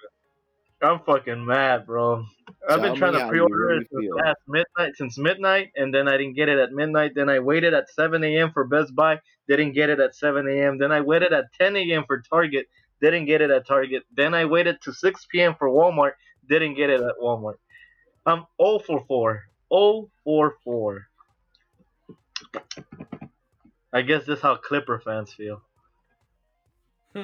[0.80, 2.24] I'm fucking mad, bro.
[2.68, 6.16] I've been trying to pre-order really it since past midnight, since midnight, and then I
[6.16, 7.12] didn't get it at midnight.
[7.14, 8.52] Then I waited at 7 a.m.
[8.52, 10.78] for Best Buy, didn't get it at 7 a.m.
[10.78, 12.04] Then I waited at 10 a.m.
[12.06, 12.66] for Target,
[13.00, 14.04] didn't get it at Target.
[14.14, 15.54] Then I waited to 6 p.m.
[15.58, 16.12] for Walmart,
[16.48, 17.56] didn't get it at Walmart.
[18.26, 19.42] I'm 0 for 4.
[19.72, 21.06] 0 for 4.
[23.92, 25.62] I guess that's how Clipper fans feel.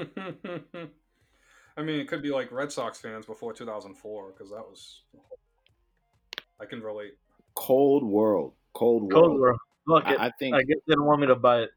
[1.77, 5.03] I mean, it could be like Red Sox fans before 2004 because that was.
[6.61, 7.15] I can relate.
[7.55, 8.53] Cold world.
[8.75, 9.13] Cold world.
[9.13, 9.57] Cold War.
[9.87, 11.71] Look, it, I, I think I guess they don't want me to buy it.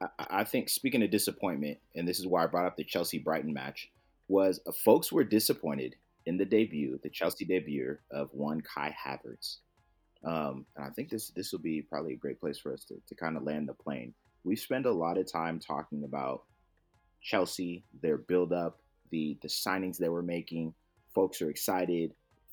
[0.00, 3.18] I, I think speaking of disappointment, and this is why I brought up the Chelsea
[3.18, 3.90] Brighton match,
[4.28, 9.58] was uh, folks were disappointed in the debut, the Chelsea debut of one Kai Havertz.
[10.24, 12.94] Um, and I think this this will be probably a great place for us to,
[13.08, 14.14] to kind of land the plane.
[14.44, 16.42] We spend a lot of time talking about
[17.20, 18.80] Chelsea, their build up,
[19.10, 20.74] the the signings they were making.
[21.14, 22.12] Folks are excited.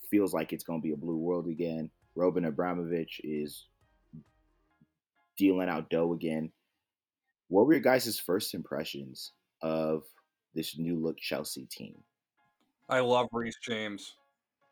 [0.10, 1.92] Feels like it's going to be a blue world again.
[2.16, 3.68] Roman Abramovich is
[5.38, 6.52] dealing out dough again.
[7.48, 10.04] What were your guys' first impressions of
[10.56, 11.96] this new look Chelsea team?
[12.89, 14.15] I love Reece James.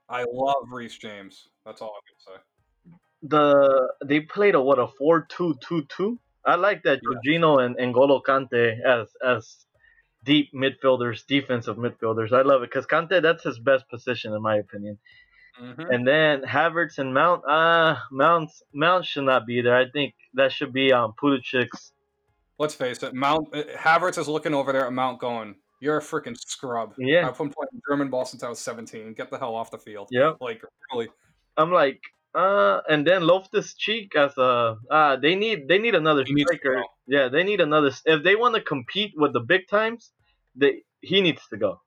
[0.09, 1.49] I love Reece James.
[1.65, 2.43] That's all I'm gonna say.
[3.23, 6.19] the they played a what a four two two two.
[6.45, 7.09] I like that Yeah.
[7.39, 9.65] Jorginho and and Golo Kante as as
[10.23, 12.31] deep midfielders, defensive midfielders.
[12.33, 14.97] I love it because Kante that's his best position in my opinion.
[15.61, 15.93] Mhm.
[15.93, 19.75] And then Havertz and Mount, uh Mount Mount should not be there.
[19.77, 21.91] I think that should be um Pulisic's.
[22.59, 23.13] Let's face it.
[23.13, 26.93] Mount uh, Havertz is looking over there at Mount, going, "You're a freaking scrub.
[26.97, 27.27] Yeah.
[27.27, 29.13] I've been playing German ball since I was 17.
[29.13, 30.33] Get the hell off the field." Yeah.
[30.39, 30.61] Like
[30.91, 31.09] really.
[31.55, 32.01] I'm like,
[32.35, 36.83] uh, and then Loftus Cheek as a, uh, they need they need another He striker.
[37.07, 37.91] Yeah, they need another.
[38.05, 40.11] If they want to compete with the big times,
[40.55, 41.81] they he needs to go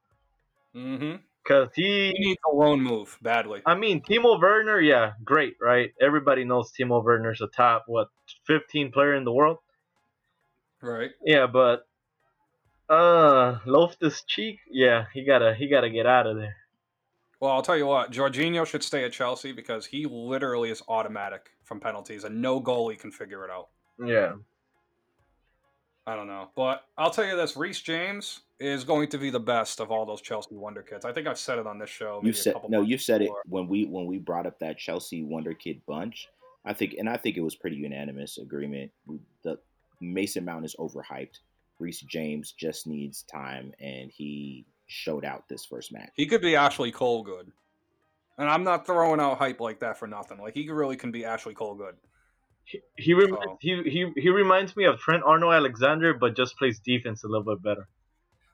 [0.75, 1.17] Mm-hmm.
[1.43, 2.13] because he.
[2.17, 3.63] He needs a loan move badly.
[3.67, 5.93] I mean, Timo Werner, yeah, great, right?
[6.01, 8.09] Everybody knows Timo Werner's a top what
[8.47, 9.59] 15 player in the world.
[10.83, 11.11] Right.
[11.25, 11.87] Yeah, but
[12.91, 16.57] uh, Loftus Cheek, yeah, he gotta he gotta get out of there.
[17.39, 18.11] Well, I'll tell you what.
[18.13, 22.99] Jorginho should stay at Chelsea because he literally is automatic from penalties, and no goalie
[22.99, 23.69] can figure it out.
[24.05, 24.33] Yeah,
[26.07, 29.41] I don't know, but I'll tell you this: Reece James is going to be the
[29.41, 31.05] best of all those Chelsea wonder kids.
[31.05, 32.21] I think I've said it on this show.
[32.21, 32.83] maybe You a said couple no.
[32.83, 36.29] You said it when we when we brought up that Chelsea Wonder Kid bunch.
[36.65, 38.91] I think, and I think it was pretty unanimous agreement.
[39.43, 39.59] The
[40.01, 41.39] Mason Mount is overhyped.
[41.81, 46.11] Reece James just needs time, and he showed out this first match.
[46.15, 47.51] He could be Ashley Cole good,
[48.39, 50.39] and I'm not throwing out hype like that for nothing.
[50.39, 51.95] Like he really can be Ashley Cole good.
[52.65, 56.57] he he, rem- So- he he he reminds me of Trent Arnold Alexander, but just
[56.59, 57.89] plays defense a little bit better.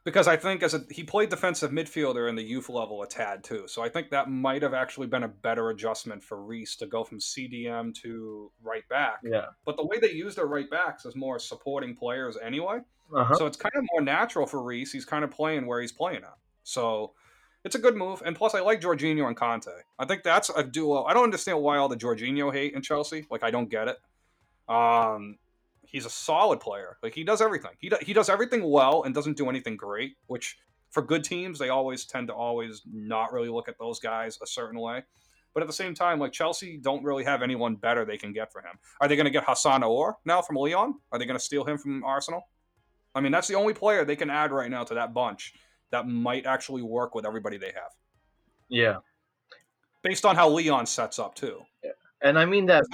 [0.07, 3.43] Because I think as a, he played defensive midfielder in the youth level a tad
[3.43, 6.87] too, so I think that might have actually been a better adjustment for Reece to
[6.87, 9.19] go from CDM to right back.
[9.25, 9.47] Yeah.
[9.65, 12.79] But the way they use their right backs is more supporting players anyway.
[13.13, 13.35] Uh-huh.
[13.35, 14.93] So it's kind of more natural for Reece.
[14.93, 16.37] He's kind of playing where he's playing at.
[16.63, 17.15] So
[17.65, 18.23] it's a good move.
[18.25, 19.73] And plus, I like Jorginho and Conte.
[19.99, 21.03] I think that's a duo.
[21.03, 23.27] I don't understand why all the Jorginho hate in Chelsea.
[23.29, 23.99] Like, I don't get it.
[24.69, 25.39] Um,
[25.89, 26.99] he's a solid player.
[27.03, 27.73] Like, he does everything.
[27.79, 30.57] He, do, he does everything well and doesn't do anything great, which
[30.91, 34.47] for good teams, they always tend to always not really look at those guys a
[34.47, 35.03] certain way.
[35.55, 38.53] But at the same time, like Chelsea don't really have anyone better they can get
[38.53, 38.79] for him.
[39.01, 40.95] Are they going to get Houssem Aouar now from Lyon?
[41.13, 42.43] Are they going to steal him from Arsenal?
[43.15, 45.55] I mean, that's the only player they can add right now to that bunch
[45.91, 47.93] that might actually work with everybody they have,
[48.69, 48.97] Yeah.
[50.03, 51.63] based on how Lyon sets up too.
[51.83, 51.93] Yeah.
[52.21, 52.85] And I mean that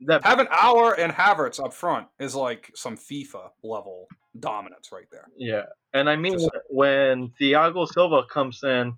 [0.00, 5.28] that having Aouar and Havertz up front is like some FIFA level dominance right there.
[5.36, 8.94] Yeah, and I mean Just- when Thiago Silva comes in,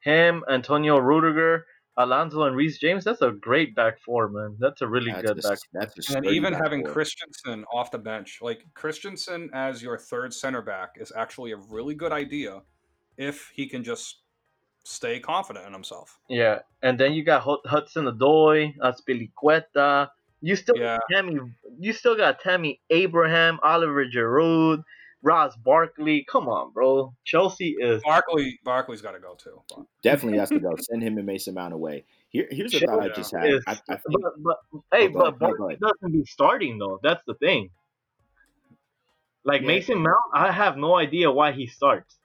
[0.00, 1.64] him, Antonio Rudiger,
[1.96, 4.56] Alonso, and Reece James, that's a great back four, man.
[4.58, 5.58] That's a really That's good a, back.
[5.72, 6.92] that's And even back having four.
[6.92, 11.94] Christensen off the bench, like Christensen as your third center back, is actually a really
[11.94, 12.62] good idea
[13.18, 14.22] if he can just
[14.84, 16.18] stay confident in himself.
[16.28, 20.08] Yeah, and then you got Hud- Hudson Odoi, Azpilicueta.
[20.42, 20.96] You still Yeah.
[20.98, 21.38] got Tammy.
[21.78, 24.82] You still got Tammy Abraham, Olivier Giroud,
[25.22, 26.24] Ross Barkley.
[26.28, 27.14] Come on, bro.
[27.24, 29.62] Chelsea is Barkley, Barkley's got to go too.
[30.02, 30.74] Definitely has to go.
[30.80, 32.04] Send him and Mason Mount away.
[32.30, 33.46] Here, here's a thought I just had.
[33.48, 33.62] is.
[33.66, 35.38] I, I think but, but oh, hey, Oh, but ahead.
[35.38, 36.98] Barkley doesn't be starting though.
[37.02, 37.70] That's the thing.
[39.44, 39.68] Like Yeah.
[39.68, 42.16] Mason Mount, I have no idea why he starts.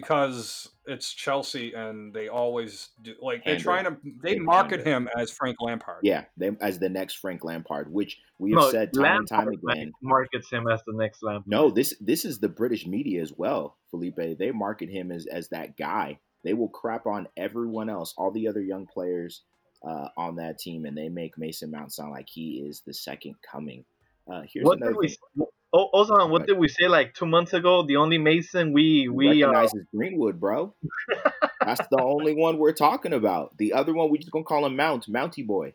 [0.00, 5.08] Because it's Chelsea and they always do like they're trying to they They market him
[5.16, 6.00] as Frank Lampard.
[6.02, 9.48] Yeah, they, as the next Frank Lampard, which we have No, said time and time
[9.48, 9.92] again.
[10.02, 11.46] markets him as the next Lampard.
[11.46, 14.38] No, this this is the British media as well, Felipe.
[14.38, 16.18] They market him as as that guy.
[16.44, 19.42] They will crap on everyone else, all the other young players
[19.86, 23.34] uh, on that team, and they make Mason Mount sound like he is the second
[23.42, 23.84] coming.
[24.30, 25.46] Uh, here's what another did we?
[25.72, 25.80] Thing.
[25.80, 26.48] Oh, Ozan, what Right.
[26.48, 27.84] did we say like two months ago?
[27.86, 30.74] The only Mason we we uh, recognizes Greenwood, bro.
[31.60, 33.56] That's the only one we're talking about.
[33.58, 35.74] The other one we just gonna call him Mount, Mounty Boy.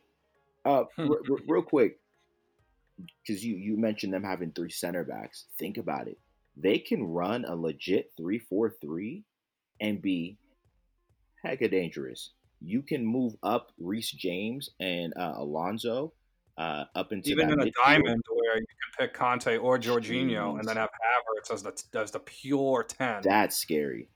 [0.65, 1.99] Uh, r- r- real quick,
[3.21, 5.45] because you you mentioned them having three center backs.
[5.59, 6.17] Think about it.
[6.57, 9.23] They can run a legit three four three
[9.79, 10.37] and be
[11.45, 12.31] hecka dangerous.
[12.61, 16.13] You can move up Reece James and uh, Alonso
[16.57, 20.53] uh, up into Even that in a diamond where you can pick Kanté or Jorginho
[20.53, 20.59] Jeez.
[20.59, 23.21] and then have Havertz as the as the pure ten.
[23.23, 24.09] That's scary.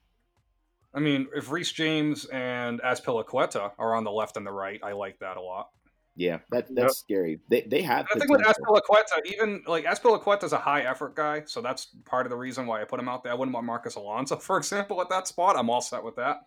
[0.93, 4.93] I mean, if Reece James and Azpilicueta are on the left and the right, I
[4.93, 5.69] like that a lot.
[6.15, 7.39] Yeah, that that's scary.
[7.49, 8.07] They they have.
[8.11, 8.63] And I think with potential.
[8.65, 12.81] Azpilicueta, even like Azpilicueta's a high effort guy, so that's part of the reason why
[12.81, 13.31] I put him out there.
[13.31, 15.55] I wouldn't want Marcus Alonso, for example, at that spot.
[15.57, 16.37] I'm all set with that.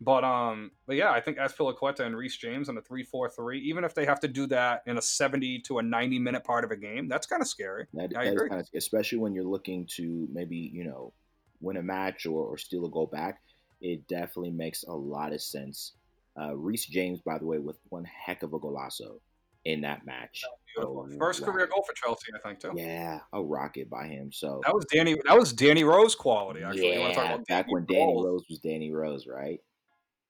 [0.00, 3.94] But um, but yeah, I think Azpilicueta and Reece James in a three-four-three, even if
[3.94, 7.08] they have to do that in a seventy to a ninety-minute part of a game,
[7.08, 7.86] that's kind of scary.
[7.94, 8.48] That, I that is agree.
[8.50, 11.14] kind of, especially when you're looking to maybe you know
[11.60, 13.40] win a match or, or steal a goal back.
[13.80, 15.94] It definitely makes a lot of sense.
[16.38, 19.18] Uh, Reece James, by the way, with one heck of a golazo
[19.64, 20.44] in that match.
[20.74, 21.08] Beautiful.
[21.10, 21.52] Oh, First wow.
[21.52, 22.72] career goal for Chelsea, I think too.
[22.74, 24.30] Yeah, a rocket by him.
[24.32, 25.16] So That was Danny.
[25.26, 26.62] That was Danny Rose quality.
[26.62, 28.14] Actually, you want to talk yeah, about back when Danny?
[28.14, 29.60] Rose was Danny Rose, right?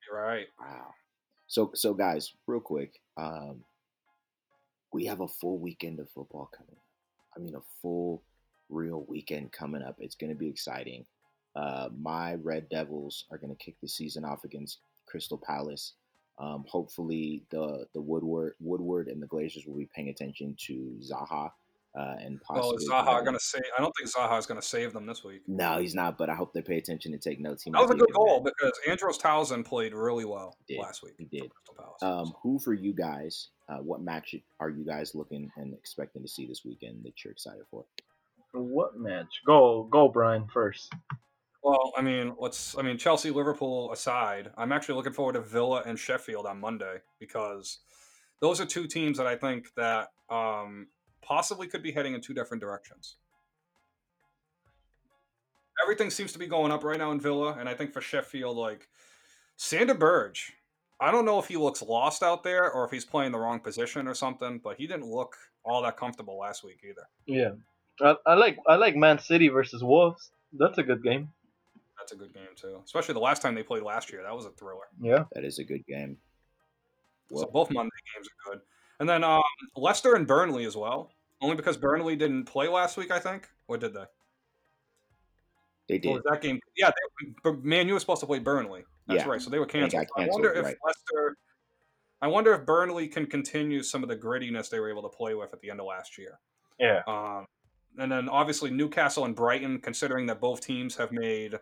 [0.07, 0.47] You're right.
[0.61, 0.95] Wow.
[1.47, 3.64] So so guys, real quick, um,
[4.92, 6.77] we have a full weekend of football coming.
[7.37, 8.23] I mean, a full,
[8.69, 9.97] real weekend coming up.
[9.99, 11.05] It's going to be exciting.
[11.55, 15.95] Uh, my Red Devils are going to kick the season off against Crystal Palace.
[16.38, 21.51] Um, hopefully, the the Woodward Woodward and the Glazers will be paying attention to Zaha
[21.96, 22.85] uh, and Well, possibly.
[22.85, 23.62] is Zaha going to save?
[23.76, 25.42] I don't think Zaha is going to save them this week.
[25.46, 26.18] No, he's not.
[26.18, 27.62] But I hope they pay attention and take notes.
[27.62, 28.52] He That was a good goal mad.
[28.61, 30.78] because Andros Townsend played really well did.
[30.80, 31.14] last week.
[31.18, 31.50] He did.
[31.50, 32.02] Crystal Palace.
[32.02, 33.48] Um, who for you guys?
[33.68, 37.32] Uh, what match are you guys looking and expecting to see this weekend that you're
[37.32, 37.85] excited for?
[38.52, 39.40] what match?
[39.46, 40.92] Go go Brian first.
[41.62, 42.76] well, I mean, let's.
[42.78, 46.98] I mean, Chelsea, Liverpool aside, I'm actually looking forward to Villa and Sheffield on Monday
[47.18, 47.80] because
[48.40, 50.87] those are two teams that I think that um,
[51.22, 53.16] possibly could be heading in two different directions.
[55.83, 58.57] Everything seems to be going up right now in Villa, and I think for Sheffield,
[58.57, 58.88] like
[59.57, 60.55] Sander Berge,
[61.00, 63.61] I don't know if he looks lost out there or if he's playing the wrong
[63.61, 67.07] position or something, but he didn't look all that comfortable last week either.
[67.26, 67.52] Yeah,
[68.00, 70.31] I, I like I like Man City versus Wolves.
[70.52, 71.29] That's a good game.
[71.98, 74.22] That's a good game too, especially the last time they played last year.
[74.22, 74.85] That was a thriller.
[75.00, 75.24] Yeah.
[75.33, 76.18] That is a good game.
[77.31, 78.61] so Well, both Monday games are good,
[79.00, 79.42] and then um,
[79.76, 81.12] Leicester and Burnley as well.
[81.42, 84.04] Only because Burnley didn't play last week, I think, or did they?
[85.88, 86.12] they Or did.
[86.14, 86.59] was that game?
[86.76, 88.85] Yeah, they, but Man, you were supposed to play Burnley.
[89.06, 89.40] That's Yeah, right.
[89.40, 90.06] So they were got canceled.
[90.16, 90.76] I canceled, wonder if right.
[90.85, 91.37] Leicester.
[92.22, 95.35] I wonder if Burnley can continue some of the grittiness they were able to play
[95.35, 96.38] with at the end of last year.
[96.78, 97.02] Yeah.
[97.06, 97.44] Um,
[97.98, 101.59] and then obviously Newcastle and Brighton, considering that both teams have made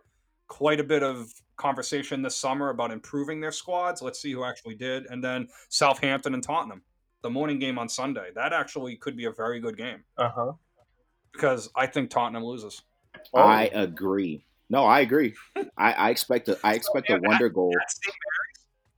[0.47, 4.03] quite a bit of conversation this summer about improving their squads.
[4.03, 5.07] Let's see who actually did.
[5.07, 6.83] And then Southampton and Tottenham,
[7.25, 8.29] the morning game on Sunday.
[8.35, 10.53] That actually could be a very good game Uh huh.
[11.33, 12.83] because I think Tottenham loses.
[13.33, 14.45] Oh, I agree.
[14.71, 15.35] No, I agree.
[15.77, 17.73] I, I expect a I expect a yeah, wonder goal.
[17.81, 18.15] At St.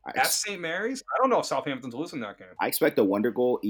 [0.06, 0.60] I, At St.
[0.60, 2.48] Mary's, I don't know if Southampton's losing that game.
[2.60, 3.60] I expect a wonder goal,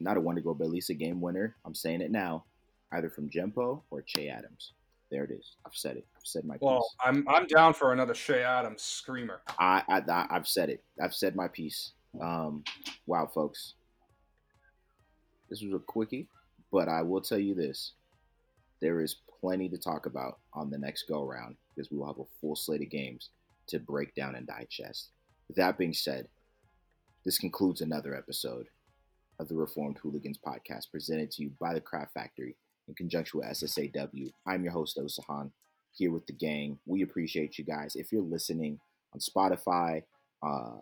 [0.00, 1.56] not a wonder goal, but at least a game winner.
[1.64, 2.44] I'm saying it now,
[2.92, 4.72] either from Djenepo or Che Adams.
[5.10, 5.56] There it is.
[5.66, 6.06] I've said it.
[6.16, 6.62] I've said my piece.
[6.62, 9.40] Well, I'm I'm down for another Che Adams screamer.
[9.58, 10.82] I, I I- I've said it.
[11.02, 11.92] I've said my piece.
[12.20, 12.64] Um,
[13.06, 13.74] wow, folks,
[15.52, 16.28] this was a quickie,
[16.72, 17.92] but I will tell you this:
[18.80, 22.18] there is plenty to talk about on the next go round because we will have
[22.18, 23.28] a full slate of games
[23.68, 25.10] to break down and digest.
[25.48, 26.26] With that being said,
[27.26, 28.68] this concludes another episode
[29.38, 32.56] of the Reformed Hooligans podcast, presented to you by the Craft Factory
[32.88, 34.32] in conjunction with SSAW.
[34.46, 35.50] I'm your host Osahan
[35.92, 36.78] here with the gang.
[36.86, 37.94] We appreciate you guys.
[37.94, 38.80] If you're listening
[39.12, 40.04] on Spotify,
[40.42, 40.78] uh,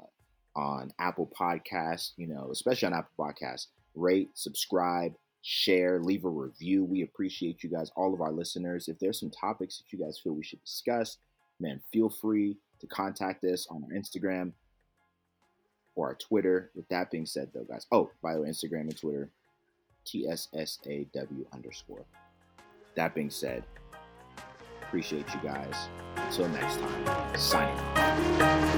[0.54, 6.84] on Apple Podcasts, you know, especially on Apple Podcasts, rate, subscribe, share, leave a review.
[6.84, 8.88] We appreciate you guys, all of our listeners.
[8.88, 11.18] If there's some topics that you guys feel we should discuss,
[11.58, 14.52] man, feel free to contact us on our Instagram
[15.94, 16.70] or our Twitter.
[16.74, 19.30] With that being said, though, guys, oh, by the way, Instagram and Twitter,
[20.06, 22.04] TSSAW underscore.
[22.94, 23.64] That being said,
[24.82, 25.88] appreciate you guys.
[26.16, 28.69] until next time, signing.